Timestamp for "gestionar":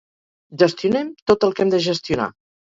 1.91-2.29